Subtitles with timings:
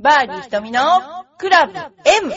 [0.00, 0.80] バーディー瞳の
[1.38, 2.32] クラブ M!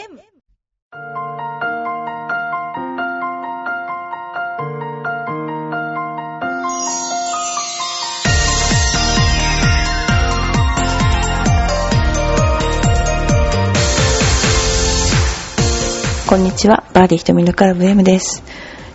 [16.28, 18.42] こんにちは、バーディー瞳のクラブ M です。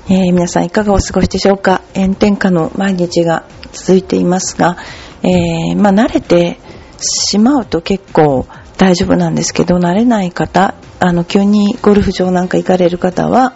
[0.09, 1.81] えー皆さんいかがお過ごしでしょうか？
[1.95, 4.75] 炎天下の毎日が続いていますが、
[5.23, 6.59] えーまあ慣れて
[6.99, 13.53] しまうと結構大丈夫なんですけど、慣れない方、あの、急にゴルフ場なんか行かれる方は、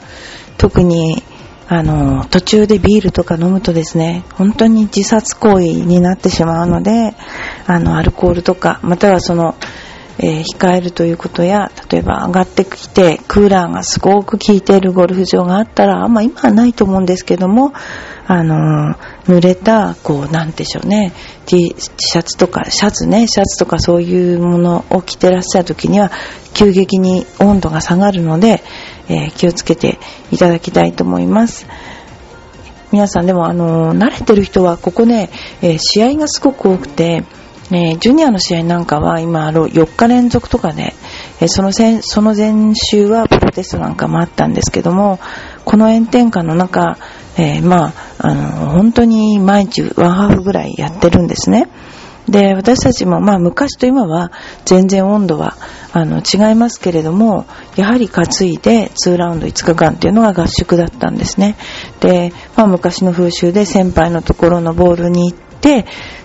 [0.57, 1.23] 特に
[1.73, 7.13] あの、途中でビールとか飲むとですね、本当に自殺行為になってしまうので、
[7.65, 9.55] あの、アルコールとか、またはその、
[10.23, 17.73] えー控えるということや、例えば上がってきて、クーラーがすごく効いているゴルフ場があったらあん、まあ今はないと思うんですけども、
[18.27, 21.13] あのー濡れた、こう、なんでしょうね、
[21.47, 26.11] T シャツとか、シャツね、シャツとかそういうものを着てらっしゃる時には、
[26.53, 28.61] 急激に温度が下がるので、
[29.09, 29.97] えー気をつけて
[30.31, 31.65] いただきたいと思います。
[32.91, 35.29] 皆さんでもあの慣れてる人はここね、
[35.61, 37.23] えー試合がすごく多くて、
[37.71, 40.93] えージュニアの試合なんかは今4日連続とかで、
[41.39, 45.19] えーその前その前週はプロテストなんかもあったんですけども
[45.65, 46.97] この炎天下の中、
[47.37, 51.69] えーまああの本当に毎日ワンハーフぐらいやってるんですね。
[52.29, 54.31] で私たちも、まあ、昔と今は
[54.65, 55.57] 全然温度は
[55.91, 61.57] あの違いますけれどもやはり担いで2ラウンド5日間というのが合宿だったんですね
[61.99, 65.50] で、まあ、昔の風習で先輩のところのボールに行って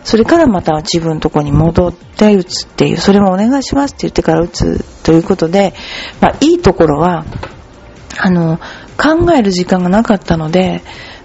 [0.05, 5.75] それからまた自分のところに戻って打つっていうそれもお願いしますって言ってから打つということで、
[6.21, 7.25] まあ、いいところは
[8.19, 8.59] あの
[8.97, 10.83] 考える時間がなかったので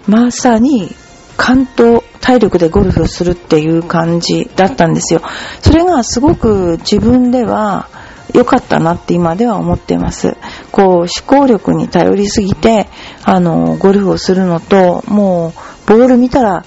[0.08, 0.90] まさに
[1.38, 5.22] 関東体力でゴルフをするっていう感じだったんですよ。
[5.62, 7.90] それがすごく自分では
[8.34, 10.38] 良かったなって今では思っています。
[10.72, 12.88] こう思考力に頼りすぎて、
[13.24, 15.54] あの、ゴルフをするのと、も
[15.86, 16.64] うボール見たら、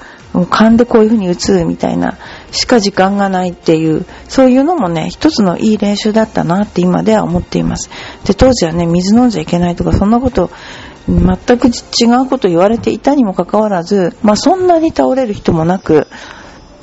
[0.51, 2.19] 勘でこういう風に打つみたいな、
[2.51, 7.89] しか時間がないっていう、そういうのもね、一つのいい練習だったなって今では思っています。
[8.25, 10.51] で、当時はね、水飲んじゃいけないとか、そんなこと
[11.07, 11.71] 全く違
[12.23, 16.09] うこと言われていたにもかかわらず、まあそんなに倒れる人もなく、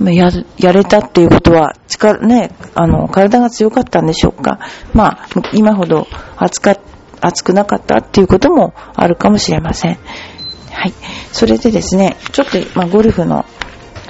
[0.10, 4.60] や、やれたっていうことは、力、ね、あの、体が強かったんでしょうか。
[4.94, 6.08] まあ、今ほど
[6.38, 6.76] 熱か、
[7.20, 10.00] 熱くなかったっていうこともあるかもしれません。
[10.72, 10.94] はい。
[11.32, 13.46] それでですね、ちょっと、まあ、ゴルフの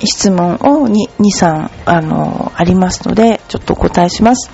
[0.04, 4.50] 質問を2、2 3、あの、ありますので、ちょっとお答えします。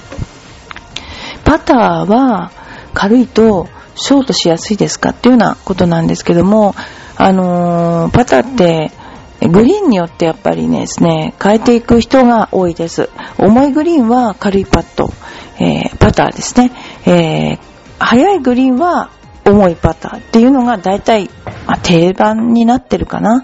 [1.43, 1.77] パター
[2.11, 2.51] は
[2.93, 5.09] 軽いとショートしやすいですか？
[5.11, 6.75] っていうようなことなんですけども、
[7.15, 8.91] あのーパターって
[9.47, 13.09] グリーンによってやっぱりねですね、変えていく人が多いです。
[13.37, 15.11] 重いグリーンは軽いパット、
[15.59, 16.71] えーパターですね。
[17.05, 17.59] えー
[17.99, 19.09] 速いグリーンは
[19.47, 21.29] 重いパターっていうのが大体、
[21.65, 23.43] まあ、定番になってるかな。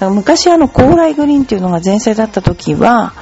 [0.00, 3.12] 昔あの高麗グリーンっていうのが前世だった時は、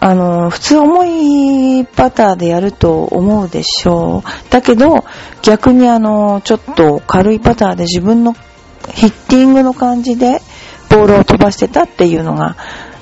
[0.00, 4.50] あの、普通重いパターでやると思うでしょう。
[4.50, 5.04] だけど、
[5.42, 8.36] 逆にあの、ちょっと軽いパターで自分の
[8.92, 10.42] ヒッティングの感じで
[10.90, 12.56] ボールを飛ばしてたっていうのが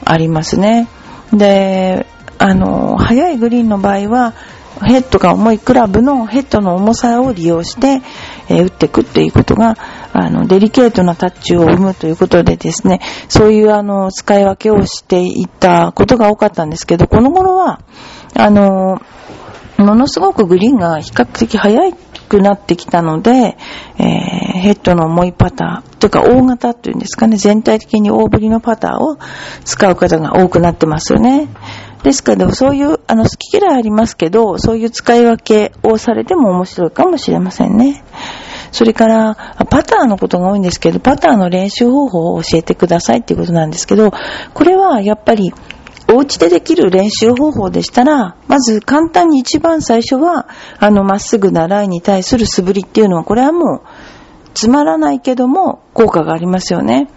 [0.04, 0.88] ありますね。
[1.32, 2.06] で、
[2.38, 4.34] あの、速いグリーンの場合は、
[4.80, 8.00] ヘッドが重いクラブのヘッドの重さを利用して、
[8.52, 9.76] え打っていくっていうことが、
[10.12, 17.80] あの、デリケートなタッチを生むということでですね、そういうあの、使い分けをしていたことが多かったんですけど、この頃は、
[18.34, 19.00] あの、
[19.78, 21.92] ものすごくグリーンが比較的速
[22.28, 23.56] くなってきたので、
[23.98, 29.18] えーヘッドの重いパター、というか大型っていうんですかね、全体的に大振りのパターを
[29.64, 31.48] 使う方が多くなってますよね。
[32.02, 38.02] ですから、そういう、あの、好き嫌いありますけど、そういう使い分けをされても面白いかもしれませんね。
[38.72, 39.36] それから、
[39.70, 44.10] パターのことが多いんですけど、パターの練習方法を教えてくださいっていうことなんですけど、
[44.54, 45.52] これはやっぱり、
[46.12, 53.80] お家でできる練習方法でしたら、まず簡単に一番最初は、あの、まっすぐなラインに対する素振りっていうのは、これはもう、
[54.54, 57.08] つまらないけども、効果がありますよね。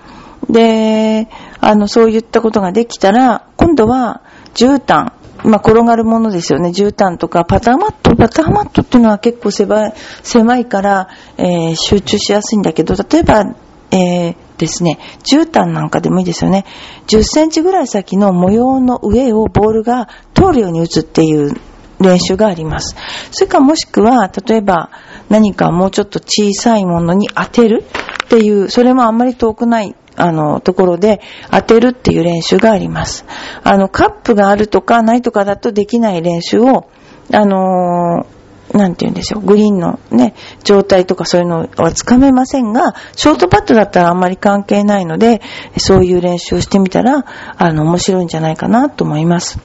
[0.49, 1.27] で、
[1.59, 4.21] あの、そういったことができたら、今度は、
[4.55, 5.13] 絨毯。
[5.43, 6.69] まあ、転がるものですよね。
[6.69, 8.15] 絨毯とか、パターマット。
[8.15, 9.93] パターマットっていうのは結構狭い、
[10.23, 13.55] 狭いから、えー集中しやすいんだけど、例えば、
[13.91, 16.65] えーですね、絨毯なんかでもいいですよね。
[17.07, 21.53] 10センチぐらい先の模様の上をボールが通るように打つっていう
[21.99, 22.95] 練習があります。
[23.31, 24.89] それかもしくは、例えば
[25.29, 27.83] 何かもうちょっと小さいものに当てる
[28.25, 31.21] っていう、それもあんまり遠くないあの、ところで
[31.51, 33.25] 当てるっていう練習があります。
[33.63, 36.89] あの、カップがあるとかないとかだとできない練習を
[37.33, 45.41] あのー、なんて言うんでしょう、グリーンのね、状態とかそういうのはつかめませんが、ショートパットだったらあんまり関係ないので、
[45.77, 47.25] そういう練習をしてみたら、
[47.57, 49.59] あの、面白いんじゃないかなと思います。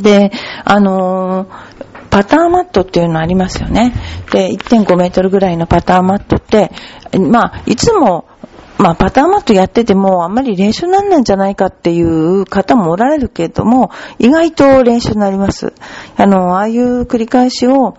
[0.00, 0.32] で、
[0.64, 1.48] あのー、
[2.10, 3.92] パターマットっていうのありますよね。
[4.30, 6.70] で、1.5メートルぐらいのパターマットって、
[7.18, 8.26] まあ、いつも
[8.78, 15.72] まあ、パターンマットやってても、あんまり練習なんなんじゃないかっていう方もおられるけれども、意外と練習になります。
[16.16, 17.96] あの、ああいう繰り返しを、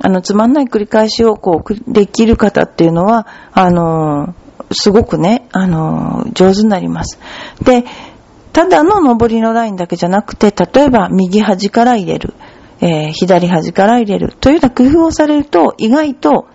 [0.00, 4.34] あの、つまんない繰り返しを、こう、できる方っていうのは、あの、
[4.72, 7.18] すごくね、あの、上手になります。
[7.62, 7.84] で、
[8.52, 12.34] ただの上りのラインだけじゃなくて、例えば右端から入れる、
[12.80, 16.46] えー、左端から入れるというような工夫をされると、意外と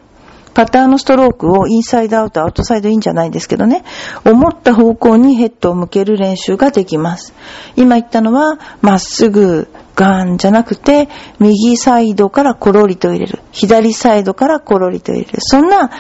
[0.54, 3.84] パターンのストロークをインサイドアウト、アウトサイドインじゃないですけどね、
[4.25, 7.34] 思った方向にヘッドを向ける練習ができます。
[7.75, 11.10] 今言ったのは、まっすぐガンじゃなくて、
[11.40, 13.40] 右サイドからコロリと入れる。
[13.51, 15.38] 左サイドからコロリと入れる。
[15.40, 15.92] そんな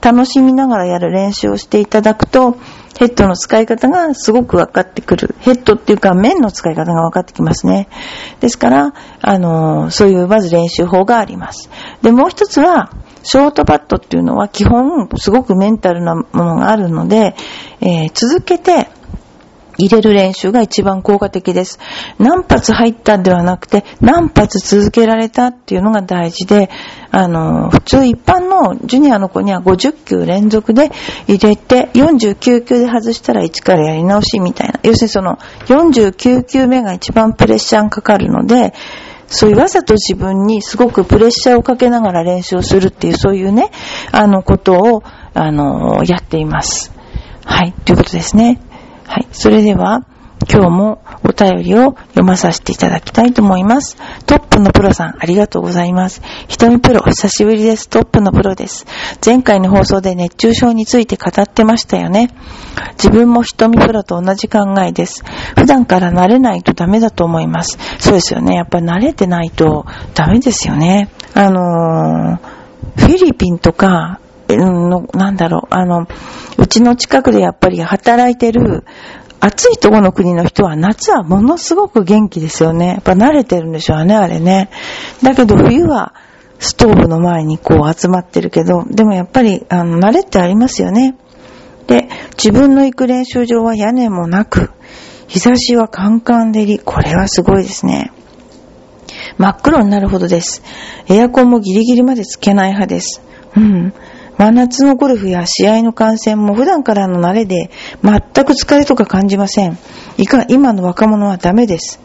[0.00, 2.56] 楽しみながらやる練習をしていただくと、
[2.98, 5.34] ヘッドの使い方がすごく分かってくる。
[5.40, 7.88] ヘッドっていうか面の使い方が分かってきますね。
[8.40, 11.70] ですから、あの、そういうまず練習法があります。
[12.02, 12.90] で、もう一つは、
[13.22, 17.34] ショートパットっていうのは基本すごくメンタルなものがあるので、
[17.80, 18.88] えー、続けて
[19.78, 21.78] 入れる練習が一番効果的です。
[22.18, 26.70] 何発入ったではなくて、何発続けられたっていうのが大事で、
[27.10, 30.90] あの、普通一般のジュニアの子には50球連続で
[31.26, 34.80] 入れて、49球で外したら1からやり直しみたいな。
[34.82, 38.74] 要するにその49球目が一番プレッシャーがかかるので、
[39.32, 43.70] そういうわざと自分にすごくプレッシャーをかけながら練習をするっていう、そういうね、
[44.12, 45.02] あの、ことを、
[45.32, 46.92] あの、やっています。
[47.44, 48.60] はい、ということですね。
[49.06, 50.04] はい、それでは、
[50.48, 53.96] 今日もお便りを読まさせていただきたいと思います。
[54.26, 56.22] トップのプロさん、ありがとうございます。
[56.48, 57.88] ひとみプロ、久しぶりです。
[57.88, 58.86] トップのプロです。
[59.24, 62.30] 前回の放送で熱中症について語ってましたよね。
[62.92, 65.24] 自分もひとみプロと同じ考えです。
[65.56, 67.78] 普段から慣れないとダメだと思います。
[67.98, 68.54] そうですよね。
[68.54, 71.08] やっぱり慣れてないとダメですよね。
[71.34, 74.20] あのー、フィリピンとか、
[74.56, 76.06] の、なんだろう、あの、
[76.58, 78.84] うちの近くでやっぱり働いてる、
[79.44, 82.86] 暑いとこの国の人は夏はものすごく元気ですよね。
[82.86, 84.70] やっぱ慣れてるんでしょうね、あれね。
[85.20, 86.14] だけど冬は
[86.60, 91.16] ストーブの前にこう集まってるけど、でもやっぱりあの慣れってありますよね。
[91.88, 92.08] で、
[92.40, 94.70] 自分の行く練習場は屋根もなく、
[95.26, 98.12] 日差しはカンカン照り、これはすごいですね。
[99.38, 100.62] 真っ黒になるほどです。
[101.08, 103.20] エアコンもギリギリまでつけない派です。
[103.56, 103.92] うん。
[104.42, 107.70] 真夏のゴルフや試合の観戦も普段からの慣れで
[108.02, 109.78] 全く疲れとか感じません。
[110.18, 112.00] いか、今の若者はダメです。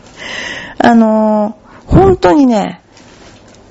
[0.78, 2.82] あのー、本当にね、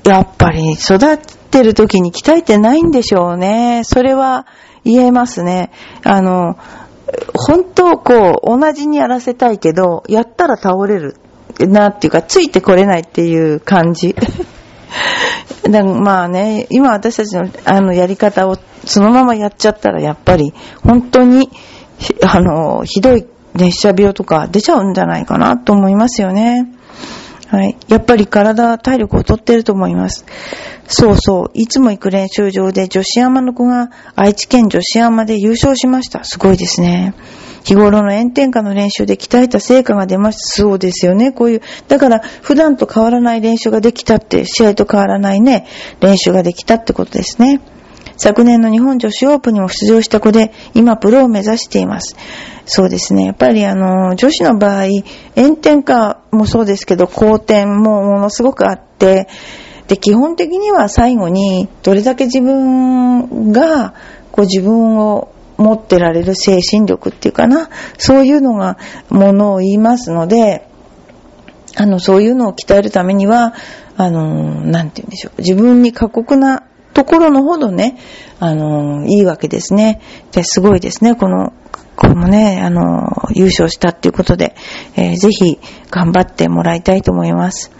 [0.04, 1.18] やっぱり育っ
[1.52, 3.82] てる時に鍛えてないんでしょうね。
[3.84, 4.48] それは
[4.84, 5.70] 言えますね。
[6.04, 6.58] あの、
[7.36, 11.18] 本当こう、同じにやらせたいけど、やったら倒れる
[11.60, 14.16] なっていうか、ついてこれないっていう感じ。
[15.70, 20.54] だまあね、今私たちのあのやり方をそのままやっちゃったらやっぱり
[20.84, 21.50] 本当に
[22.26, 23.26] あのひどい
[23.56, 26.68] 熱射病とか出ちゃうんじゃないかなと思いますよね。
[27.54, 27.78] はい。
[27.88, 30.26] やっぱり体、体力をとってると思います。
[30.88, 31.52] そうそう。
[31.54, 36.24] いつも行く練習場で女子山の子が愛知県女子山で優勝しました。
[36.24, 37.14] すごいですね。
[37.64, 40.64] 日頃の炎天下の練習で鍛えた成果が出ました。
[40.64, 41.32] そうですよね。
[41.32, 45.66] こういう、だから普段と変わらない練習ができたって、試合と変わらないね、
[46.02, 47.62] 練習ができたってことですね。
[48.18, 52.16] 昨年の日本女子オープンにも出場した子で、今プロを目指しています。
[52.66, 53.26] そうですね。
[53.26, 54.86] やっぱりあの、女子の場合、
[55.36, 59.28] 炎天下もそうですけど、好天もものすごくあって、
[59.88, 63.94] で、基本的には最後に、どれだけ自分が、
[64.32, 65.30] こう自分を
[65.64, 68.78] 持ってられる精神力っていうかな、そういうのが
[69.10, 70.68] ものを言いますので、
[71.76, 73.54] あの、そういうのを鍛えるためには、
[73.98, 75.34] あの、なんて言うんでしょう。
[75.40, 77.98] 自分に過酷なところのほどね、
[78.40, 80.02] あの、いいわけですね。
[80.32, 81.54] で、すごいですね、この、
[81.96, 84.56] これもね、あの、優勝したっていうことで、
[84.96, 87.72] えー、ぜひ頑張ってもらいたいと思います。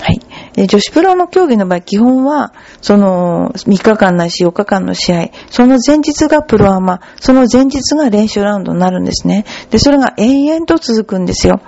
[0.00, 0.20] はい。
[0.66, 9.44] 女子プロの競技の場合、基本は、その、3日間ないし4日間の試合、その前日がプロアマ、その前日が練習ラウンドになるんですね。
[9.70, 11.60] で、それが延々と続くんですよ。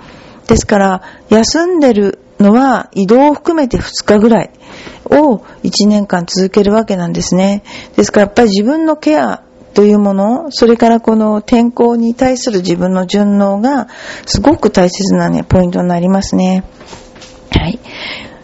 [0.47, 4.51] ですから、休んでるのは移動を含めて2日ぐらい
[5.09, 7.63] を1年間続けるわけなんですね。
[7.95, 9.43] ですから、やっぱり自分のケア
[9.73, 13.87] というもの、それからこの天候に対する自分の順応が
[14.25, 16.63] すごく大切なね、ポイントになりますね。
[17.51, 17.79] はい。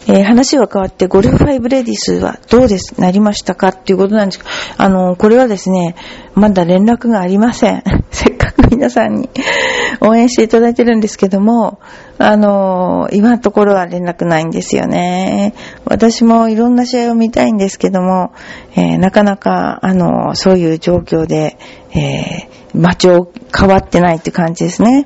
[0.09, 4.39] えー、話は変わって、ゴルフ5レディスはどうです、なりましたかっていうことなんです
[4.77, 5.95] あの、これはですね、
[6.33, 7.83] まだ連絡がありません。
[8.09, 9.29] せっかく皆さんに
[9.99, 11.79] 応援していただいてるんですけども、
[12.19, 15.53] あの、今のところは連絡ないんですよね。
[15.83, 18.31] 私もいろんな試合を見たいんですけども、
[18.75, 21.57] えー、なかなか、あの、そういう状況で、
[21.91, 25.05] えー、場所変わってないって感じですね。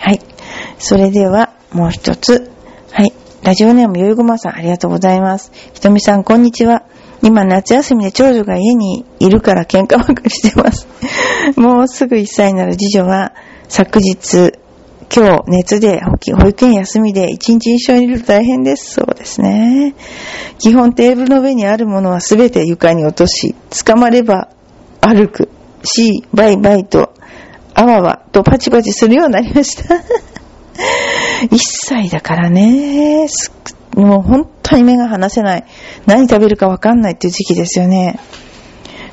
[0.00, 0.20] はい。
[0.78, 2.50] それでは、もう一つ。
[2.90, 3.12] はい。
[3.42, 5.50] ラジオネームよいごまさん、ありがとうございます。
[5.74, 6.84] ひとみさん、こんにちは。
[7.22, 10.86] 今、夏休みで長女が家にいるから喧嘩ばかりしてます。
[11.58, 13.32] もうすぐ1歳になる次女は、
[13.68, 14.52] 昨日、
[15.12, 16.00] 今日、熱で、
[16.40, 18.94] 保育園休みで一日一緒にいると大変です。
[18.94, 19.96] そうですね。
[20.60, 24.50] 基本テーブルの上にあるものはすべて床に落とし、捕まれば
[25.00, 25.48] 歩く。
[25.82, 27.12] し、バイバイと、
[27.74, 29.96] あわわとパチパチするようになりました。
[31.50, 33.26] 1歳だからね、
[33.96, 35.64] もう本当に目が離せない。
[36.06, 38.18] 何食べるかわかんないっていう時期ですよね。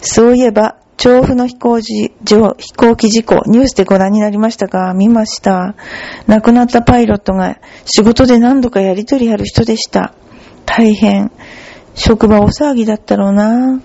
[0.01, 5.75] そういえば、調布の飛行時飛行機事故、ニュースでご覧になりましたか見ました。
[6.27, 10.13] 亡くなったパイロットが仕事で何度かやりとりある人でした。
[10.65, 11.31] 大変。
[11.95, 13.81] 職場大騒ぎだったろうな。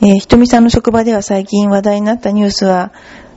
[0.00, 2.92] えー、ひとみさんの職場では最近話題になったニュースは、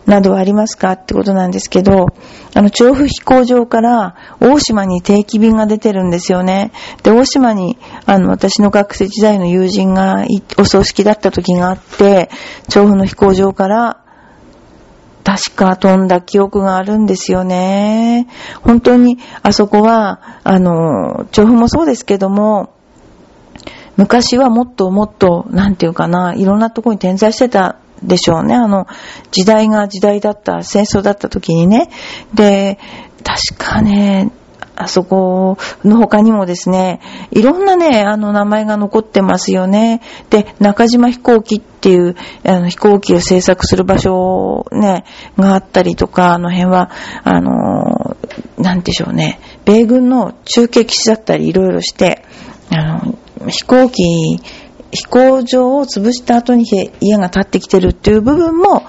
[0.05, 2.07] などはありますかってことなんですけど、
[2.53, 6.71] あの、調布飛行場から大島に定期便が出てるんですよね。
[7.03, 10.25] で、大島に、あの、私の学生時代の友人が
[10.57, 12.29] お葬式だった時があって、
[12.69, 14.01] 調布の飛行場から
[15.25, 18.27] 確か飛んだ記憶があるんですよね。
[18.61, 22.69] 本当に、あそこは、あの、調布もそうですけども、
[23.97, 28.55] 昔はもっともっと、なんていうかな、いろんなところに点在してたでしょうね。
[28.55, 28.87] あの、
[29.31, 31.89] 時代が時代だった、戦争だった時にね。
[32.33, 32.79] で、
[33.23, 34.31] 確かね、
[34.75, 36.99] あそこの他にもですね、
[37.31, 40.01] いろんなね、あの名前が残ってますよね。
[40.29, 45.05] で、中島飛行機っていうあの飛行機を製作する場所ね、
[45.37, 46.91] があったりとか、あの辺は、
[47.23, 48.17] あの、
[48.57, 52.25] なんでしょうね、米軍の中継機だったりいろいろして、
[52.69, 53.15] あの、
[53.47, 54.41] 飛行機
[54.91, 56.65] 飛行場を潰した後に
[57.01, 58.83] 家が建ってきてるっていう部分も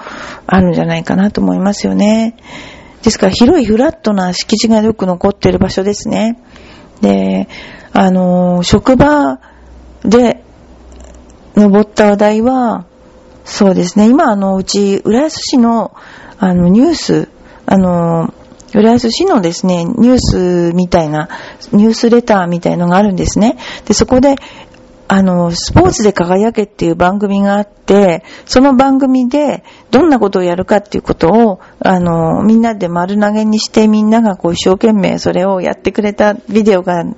[0.47, 2.37] あるんじゃないかなと思いますよね。
[3.03, 6.41] ですから広いフラットな敷地がよく残ってる場所ですね。
[7.01, 7.49] で、
[7.93, 9.41] あの、職場
[10.03, 10.43] で
[11.55, 12.87] 登った話題は、
[13.45, 15.95] そうですね、今あの、うち、浦安市の、
[16.39, 17.29] あの、ニュース、
[17.65, 18.35] あの、
[18.75, 21.29] 浦安市のですね、ニュースみたいな、
[21.73, 23.57] ニュースレターみたいのがあるんですね。
[23.87, 24.37] で、そこで、
[25.09, 37.15] あの、スポーツで輝けっていう番組があって、その番組でどんなことをやるかっていうことを、あの、みんなで丸投げにしてみんながこう一生懸命それをやってくれたビデオが流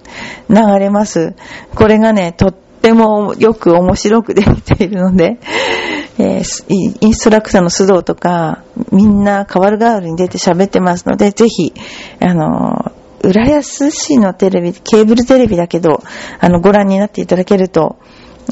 [0.78, 1.34] れます。
[1.74, 5.38] これがね、とってもよく面白くできているので、
[6.18, 11.72] えー、インストラクターの須藤とか、みんな変わる代わりに出て喋ってますので、ぜひ、
[12.20, 12.92] あの、
[13.22, 16.02] 浦安市のテレビ、ケーブルテレビだけど、
[16.40, 17.98] あの、ご覧になっていただけると、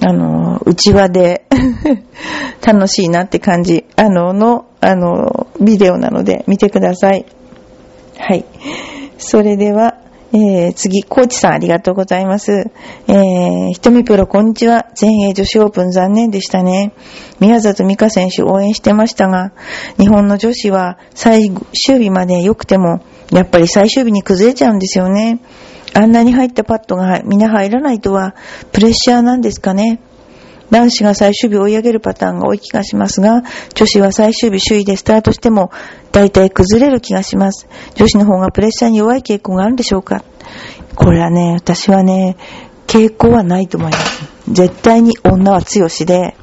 [0.03, 1.47] あの、内輪で
[2.65, 7.25] 楽しいなって感じ、あの、の、あの、ビデオなので見てください。
[8.19, 8.45] はい。
[9.19, 9.97] それでは、
[10.33, 12.71] えー、次、コーチさんありがとうございます。
[13.07, 14.87] えー、ひとみプロこんにちは。
[14.95, 16.93] 全英女子オープン残念でしたね。
[17.41, 19.53] 宮里美香選手応援してましたが、
[19.99, 23.01] 日本の女子は最終日まで良くても、
[23.33, 25.40] やっぱり最終日に崩れちゃうんですよね。
[25.95, 28.35] あんなに入ったパットがみんな入らないとは、
[28.73, 30.00] プレッシャーなんですかね。
[30.71, 33.42] 男子が最終日追い上げるパターンが多い気がしますが、
[33.75, 35.71] 女子は最終日首位でスタートしても、
[36.12, 37.68] 大体崩れる気がします。
[37.95, 40.25] 女子の方がプレッシャーに弱い傾向があるんでしょうか
[40.95, 42.37] これはね、私はね、
[42.87, 44.28] 傾向はないと思います。
[44.50, 46.37] 絶対に女は強しで、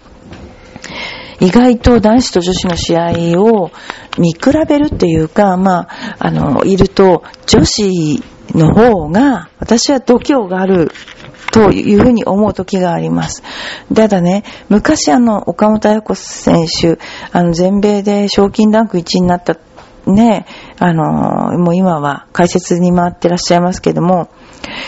[1.44, 3.72] 意外と男子と女子の試合を
[4.18, 8.24] 見比べるっていうか、まあ、あの、いると、女子
[8.56, 10.90] の方が、私は度胸がある
[11.52, 13.44] というふうに思う時があります。
[13.94, 16.98] ただね、昔あの、岡本彩子選手、
[17.34, 19.58] あの、全米で賞金ランク1位になった
[20.06, 20.46] ね、
[20.80, 24.30] あの、もう今は解説に回ってらっしゃいますけども、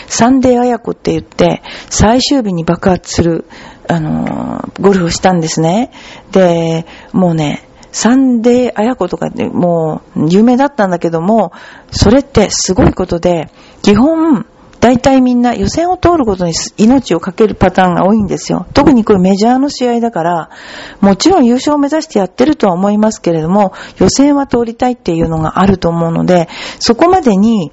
[0.06, 3.44] サンデー綾子って言って、最終日に爆発する、
[3.88, 5.90] あの、ゴルフをしたんですね。
[6.32, 11.52] で、もうね、サンデー綾子とかでもう有名だったんだけども、
[11.90, 13.48] それってすごいことで、
[13.82, 14.44] 基本、
[14.80, 18.66] 大体みんな予選を通ることに命をかけるパターンが多いんですよ。
[18.74, 20.50] 特にこれメジャーの試合だから、
[21.00, 27.72] もちろん優勝を目指してやってるとは思いますけれども、予選は通りたいっていうのがあると思うので、そこまでに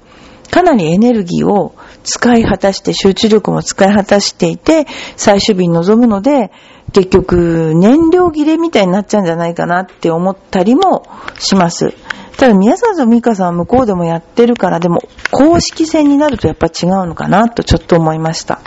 [0.50, 4.86] かなりエネルギーを使い果たして、集中力も使い果たしていて、
[5.16, 6.50] 最終日に臨むので、
[6.92, 11.04] 結局、燃料切れみたいになっちゃうんじゃないかなって思ったりも
[11.38, 11.94] します。
[12.36, 18.60] ただ、宮沢と美香さんは向こうでもやってるから、でも、公式戦になるとやっぱ違うのかなとちょっと思いました。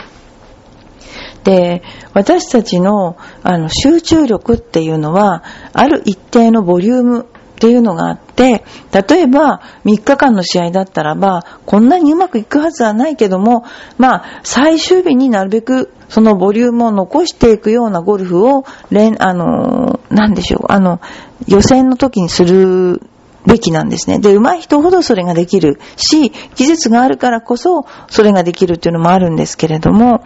[1.44, 1.82] で、
[2.12, 5.42] 私たちのあの集中力っていうのは、
[5.72, 7.26] ある一定のボリューム
[7.58, 13.64] っていうのがあって、例えば3日間の試合だったらば、こんなにうまくいくはずはないけども、
[13.98, 21.00] まあ、最終日になるべくそのボリュームを残していくようなゴルフを、あの、なんでしょう、あの、
[21.48, 23.02] 予選の時にする
[23.44, 24.20] べきなんですね。
[24.20, 30.22] で、上手い人ほどそれができるし、技術があるからこそそれができるっていうのもあるんですけれども、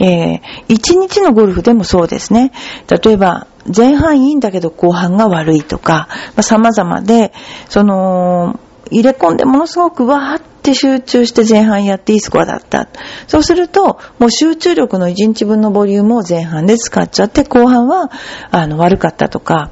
[0.00, 2.52] えー、1日のゴルフでもそうですね。
[2.88, 7.32] 例えば、前半いいんだけど後半が悪いとか、まあ、様々で、
[7.68, 8.58] その、
[8.90, 12.88] 入れ込んでものすごくわーって集中して前半やっていいスコアだった。
[13.26, 18.10] そうすると、もう集中力の1日分のボリュームを前半で使っちゃって、後半は、
[18.50, 19.70] あの、悪かったとか、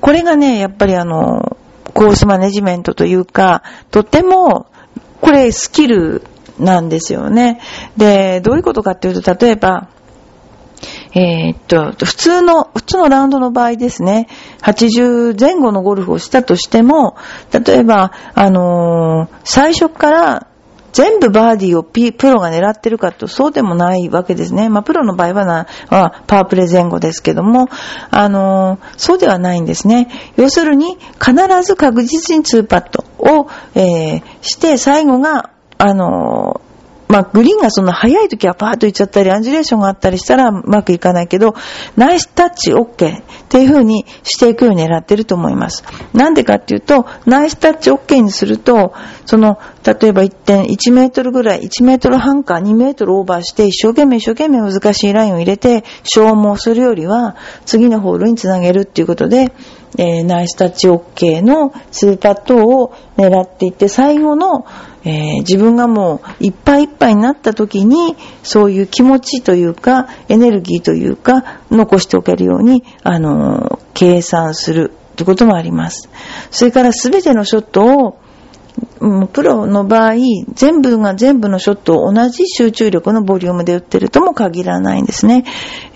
[0.00, 1.56] これがね、やっぱりあの、
[1.94, 4.66] コースマネジメントというか、とても、
[5.20, 6.22] これスキル
[6.58, 7.60] なんですよね。
[7.96, 9.88] で、どういうことかっていうと、例えば、
[11.14, 14.28] えー、っと、普通の、普通のラウンドの場合ですね、
[14.62, 17.16] 80前後のゴルフをしたとしても、
[17.52, 20.46] 例えば、あのー、最初から
[20.92, 24.68] 全部バーディーをピプロが狙ってるかとそうでもないわけですね。
[24.68, 27.68] まあ、プロの場合はな、はパワープレイ前後ですけども、
[28.10, 30.08] あのー、そうではないんですね。
[30.36, 36.60] 要するに、必ず確実に2パットを、えー、して、最後があの、
[37.08, 41.54] まあ、グリーンがその速い時はパーッといっちゃったり、アンジュレーションがあったりしたらうまくいかないけど、
[41.96, 45.84] ナイスタッチ OK っていう風にしていくように狙ってると思います。
[46.12, 48.92] なんでかっていうと、ナイスタッチ OK にすると、
[49.24, 59.52] その、例えば1.1メートルぐらい、1メートル半か2メートルオーバーして、一生懸命一生懸命難しいラインを入れて消耗するよりは、次のホールにつなげるっていうことで、
[59.96, 64.66] えー、ナイスタッチ OK の2パットを狙っていって、最後の
[65.04, 76.08] えー、自分がもういっぱいいっぱいになった時に、そういう気持ちというか、エネルギーというか、残しておけるように、あのー、計算するということもあります。
[76.50, 78.18] それからすべてのショットを、
[79.32, 80.14] プロの場合、
[80.54, 85.44] 全部が全部のショットを同じ集中力のボリュームで打ってるとも限らないんですね。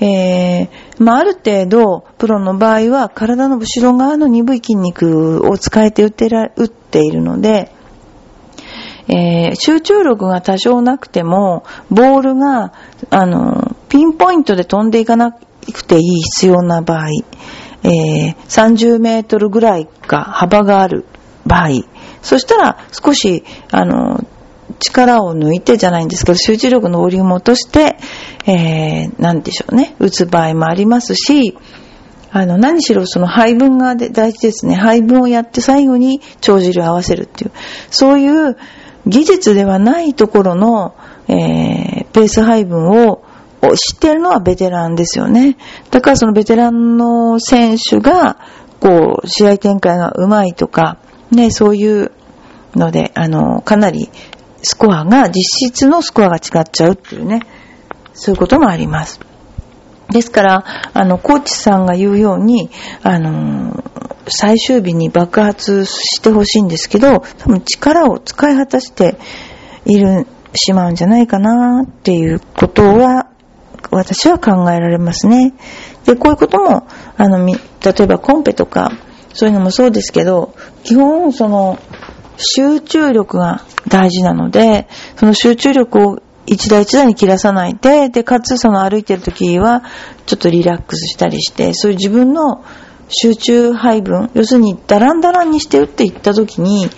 [0.01, 7.73] えー、まあ、ある程度、プロの場合は体の後ろ側の鈍い筋肉を使えて打ってら打っているので、
[9.09, 12.73] えー、集中力が多少なくても、ボールが、
[13.11, 17.09] あの、ピンポイントで飛んでいかなくていい必要な場合、
[17.85, 21.05] えー、30メートルぐらいか幅がある
[21.47, 21.69] 場合、
[22.23, 24.25] そしたら少し、あの、
[24.79, 27.97] 力を抜いてじゃないんですけど、集中力のボリュームを落として、
[28.47, 31.57] えー、なんでしょうね、打つ場合もありますし、
[32.31, 34.75] あの、何しろその配分が大事ですね。
[34.75, 37.51] 配分をやって最後に帳尻を合わせるっていう。
[37.91, 38.57] そういう、
[39.07, 40.95] 技術ではないところの、
[41.29, 43.23] えー、ペース配分を
[43.77, 45.57] 知ってるのはベテランですよね。
[45.91, 48.39] だからそのベテランの選手が、
[48.81, 50.99] こう、試合展開が上手いとか、
[51.31, 52.13] ね、そういう
[52.75, 54.11] ので、あの、かなり
[54.63, 57.41] スコアが、実質のスコアが違っちゃうっていうね、
[58.15, 59.21] そういうこともあります。
[60.13, 62.71] ですから、あの、コーチさんが言うように、
[63.03, 63.83] あの、
[64.29, 69.17] 最終日に爆発してほしいんですけど、多分力を使い果たして
[69.85, 73.29] いる、しまうんじゃないかなっていうことは、
[73.91, 75.55] 私は考えられますね。
[76.05, 77.57] で、こういうことも、あの、例
[78.01, 78.93] えばコンペとか、
[79.35, 81.79] そういうのもそうですけど、基本、その、
[82.37, 89.83] 集中力が大事なので、その集中力を一台一台に切らさないで、で、かつその歩いてる時は、
[90.27, 92.65] ちょっとリラックスしたりして、そういう自分の
[93.09, 96.89] 集中配分、要するにダランダランにして打っていった時に、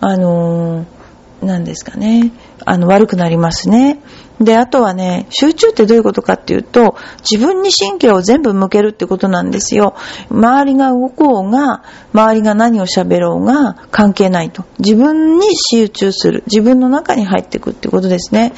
[0.00, 2.32] あのー、何ですかね、
[2.64, 4.00] あの、悪くなりますね。
[4.40, 6.96] で、あとはね、集中ってどういうことかっていうと、
[7.28, 9.94] 自分に神経を全部向けるってことなんですよ。
[10.30, 14.64] 周りが動こうが、周りが何を喋ろうが関係ないと。
[14.78, 16.42] 自分に集中する。
[16.46, 18.52] 自分の中に入っていくってことですね。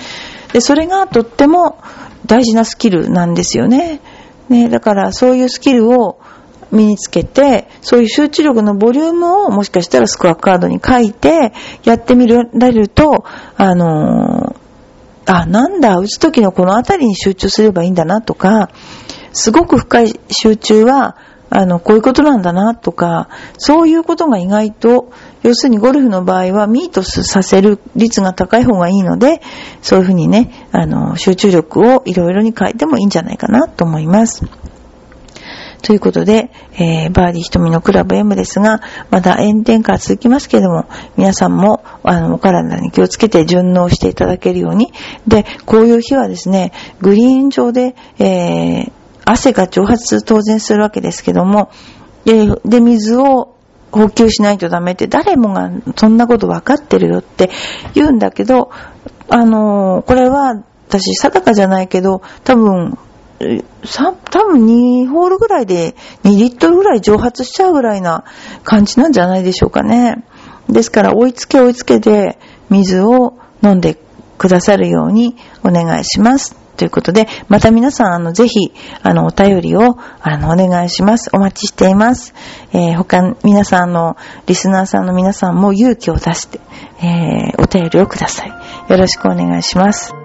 [0.52, 1.78] で、それがとっても
[2.26, 4.00] 大事なスキルなんですよね。
[4.48, 6.18] ね、だからそういうスキルを
[6.72, 11.52] 身につけて、そういう集中力のボリュームをもしかしたらスコアカードに書いて、
[11.84, 13.24] やってみられると、
[13.56, 14.67] あのー、
[15.28, 18.70] あ、なんだ、打つ時のこの辺りに集中すればいいんだなとか、
[19.32, 21.16] すごく深い集中は、
[21.50, 25.12] あの、こういうことなんだなとか、そういうことが意外と、
[25.42, 29.42] 要するにゴルフの場合はミートさせる率が高い方がいいので、
[29.82, 34.46] そういうふうにね、あの、集中力をいろいろに変えてもいいんじゃないかなと思います。
[35.82, 40.86] ということで、えー、バーディー瞳のクラブ M ですが、まだ炎天下続きますけれども、
[41.16, 44.92] 皆さんも、あの、お体に気をつけて順応していただけるように。
[45.26, 48.92] で、こういう日はですね、グリーン上で、えー、
[49.24, 51.70] 汗が蒸発当然するわけですけども、
[52.24, 53.54] で、で水を
[53.92, 57.50] 補給しないとダメって誰もがそんなこと分かってるよって
[57.94, 58.70] 言うんだけど、
[59.28, 62.98] あの、これは私定かじゃないけど、多分、
[63.38, 68.24] 多分2ホールぐらいで2リットルぐらい蒸発しちゃうぐらいな
[68.64, 70.24] 感じなんじゃないでしょうかね。
[70.68, 73.98] ですから追いつけ追いつけで水を飲んで
[74.38, 76.56] くださるようにお願いします。
[76.78, 78.72] ということで、また皆さん、あの、ぜひ、
[79.02, 81.28] あの、お便りを、あの、お願いします。
[81.32, 82.34] お待ちしています。
[82.72, 86.60] えー、他、皆さんの、リスナーさんの皆さんも勇気を出して、
[87.00, 88.48] えー、お便りをください。
[88.92, 90.17] よろしくお願いします。